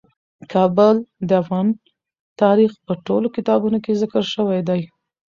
کابل 0.53 0.95
د 1.27 1.29
افغان 1.41 1.67
تاریخ 2.41 2.71
په 2.85 2.93
ټولو 3.07 3.27
کتابونو 3.35 3.77
کې 3.83 3.99
ذکر 4.01 4.23
شوی 4.33 4.59
دی. 4.69 4.81